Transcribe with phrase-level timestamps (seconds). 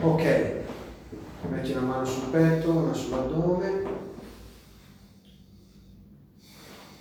[0.00, 0.22] Ok,
[1.50, 3.82] metti una mano sul petto, una sull'addome,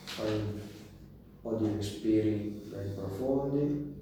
[0.03, 0.59] fai un
[1.41, 2.59] po' di respiri
[2.95, 3.96] profondi.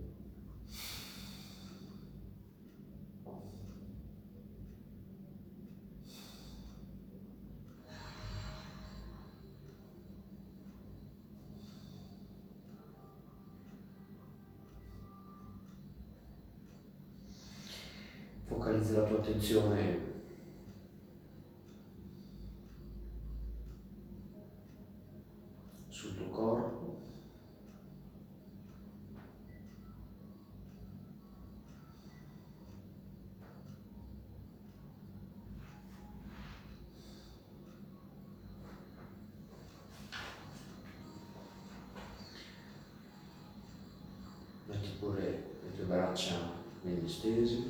[19.36, 20.00] Attenzione
[25.90, 27.02] sul tuo corpo.
[44.68, 45.22] Metti pure
[45.62, 46.36] le tue braccia
[46.84, 47.64] ben stesi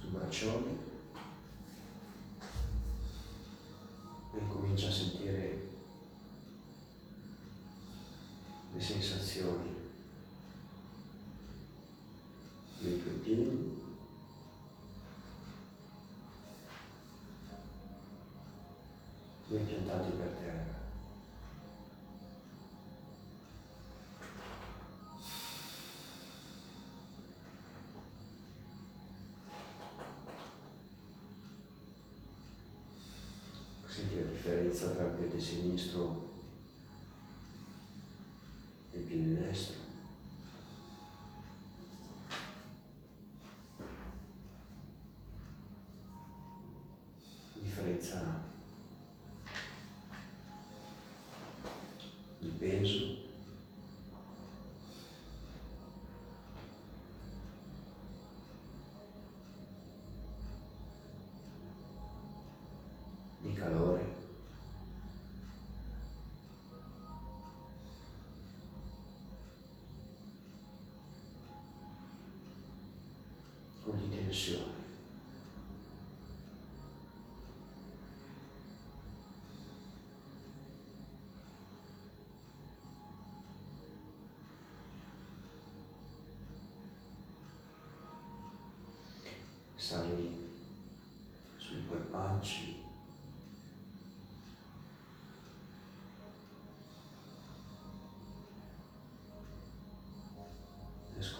[0.00, 0.81] sul braccioli
[8.82, 9.72] sensazioni
[12.80, 13.80] tuoi piedi
[19.46, 20.80] ben piantati per terra.
[33.86, 36.21] Senti la differenza tra il piede sinistro
[48.02, 48.40] Differenza
[52.40, 53.20] di peso.
[63.38, 64.20] di calore.
[73.84, 74.71] o di tensione.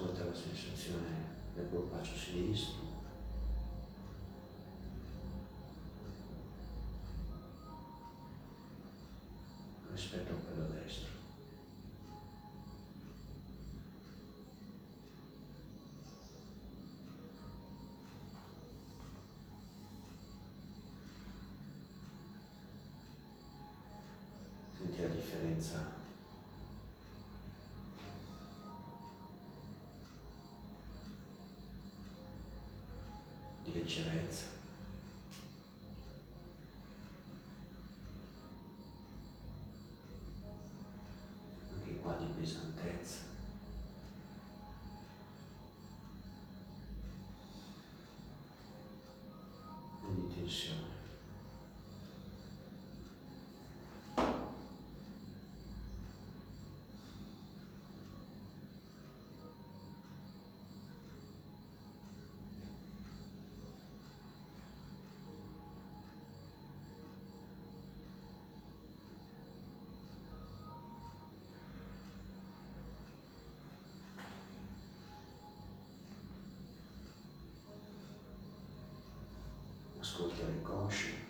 [0.03, 1.07] Ascolta la sensazione
[1.55, 2.91] del polpaccio sinistro.
[9.93, 11.11] rispetto a quello destro.
[24.79, 26.02] Senti la differenza
[33.93, 34.47] leggerezza.
[41.75, 43.19] Anche qua di pesantezza.
[50.15, 50.82] Di tensione.
[80.13, 81.22] Ascolta le cosce,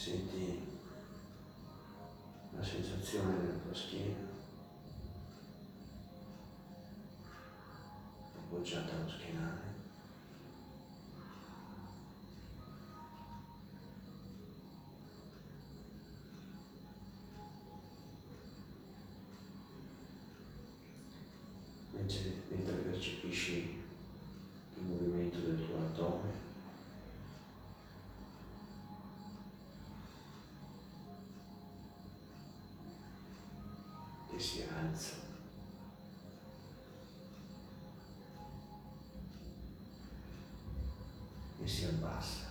[0.00, 0.58] senti
[2.56, 4.28] la sensazione della tua schiena
[8.34, 9.68] appoggiata allo schienale.
[21.92, 23.79] Mentre, mentre percepisci
[34.40, 35.16] che si alza.
[41.62, 42.49] E si abbassa.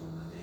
[0.00, 0.33] Amen.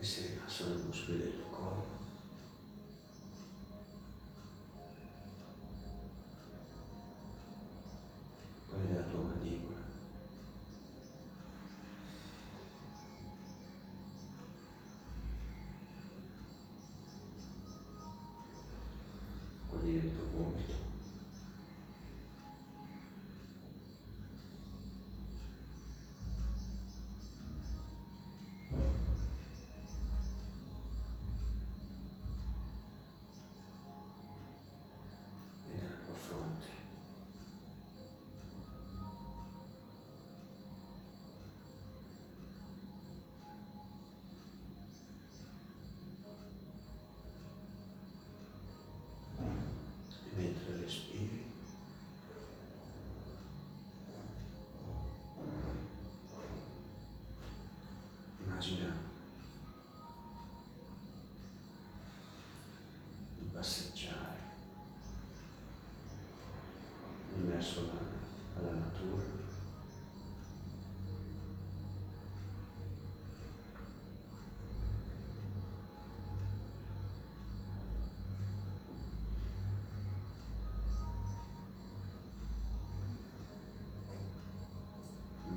[0.00, 1.28] Ese caso de muscular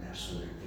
[0.09, 0.58] Absolutely.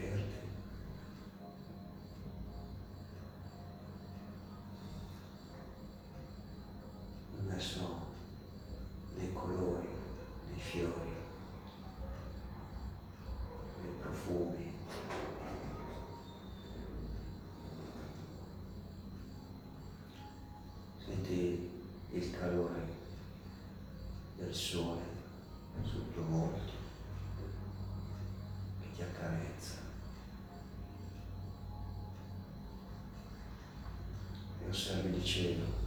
[34.73, 35.82] servi di cielo.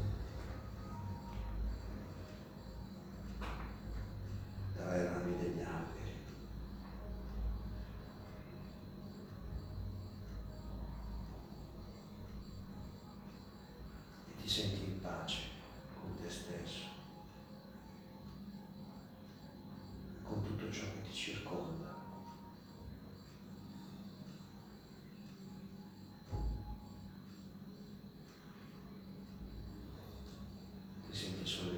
[31.27, 31.74] 你说。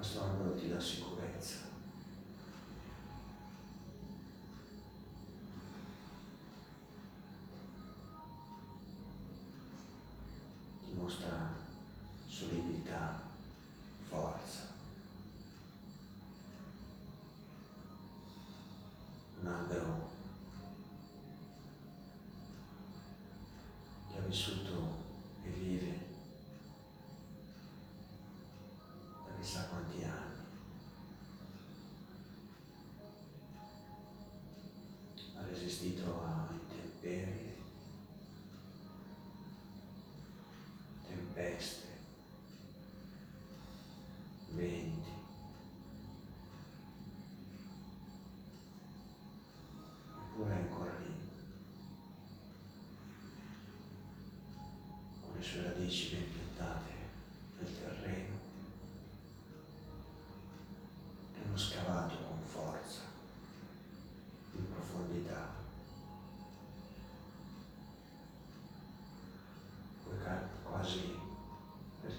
[0.00, 1.56] questo angolo ti dà sicurezza.
[10.86, 11.52] Ti mostra
[12.26, 13.20] solidità,
[14.08, 14.72] forza.
[19.42, 20.10] Un albero
[24.10, 24.59] che ha vissuto
[35.80, 37.56] vestito a intemperie,
[41.08, 41.88] tempeste,
[44.48, 45.08] venti.
[50.18, 51.14] Eppure è ancora lì,
[55.22, 56.39] con le sue radici ben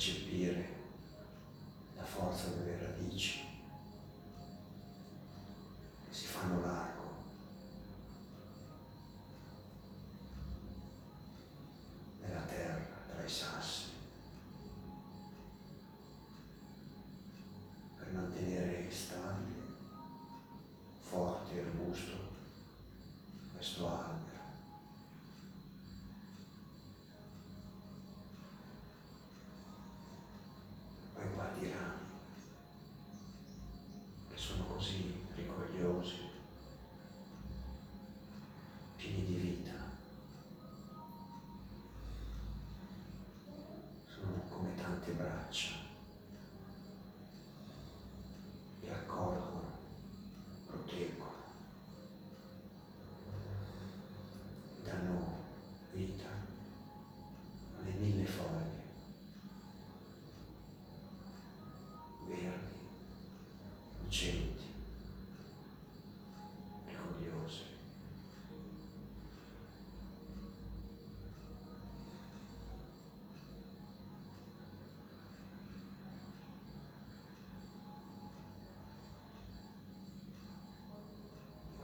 [0.01, 0.67] percepire
[1.95, 3.50] la forza delle radici.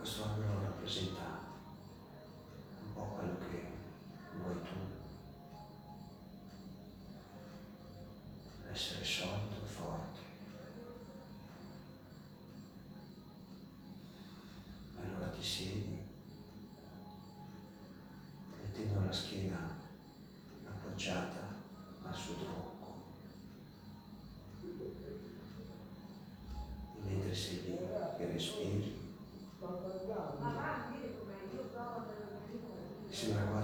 [0.08, 1.27] Cristo no lo representa.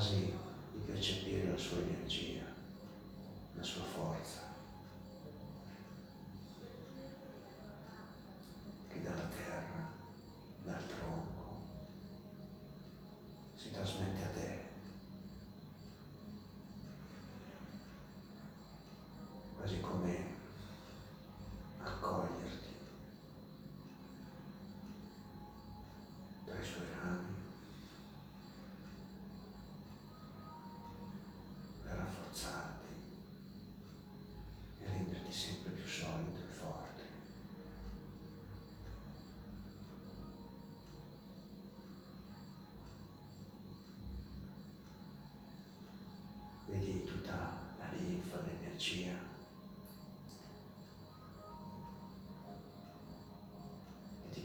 [0.03, 0.33] quasi
[0.73, 2.43] di percepire la sua energia,
[3.53, 4.41] la sua forza,
[8.89, 9.87] che dalla terra,
[10.65, 11.61] dal tronco,
[13.55, 14.32] si trasmette a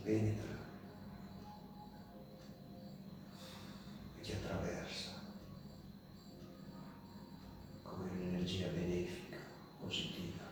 [0.08, 0.56] penetra
[4.16, 5.10] e ti attraversa
[7.82, 9.36] come un'energia benefica,
[9.78, 10.44] positiva,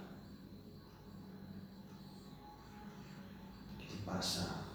[3.79, 4.66] che ti passa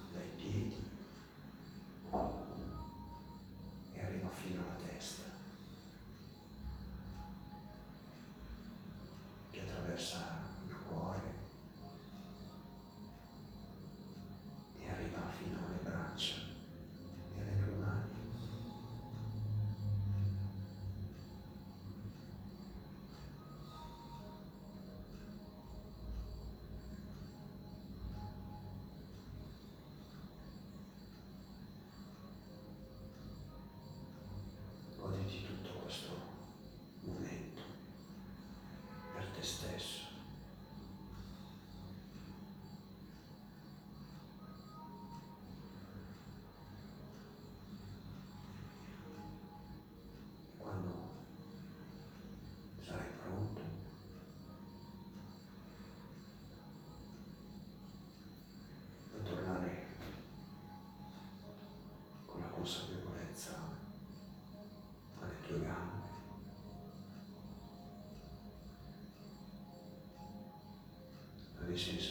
[71.88, 72.11] which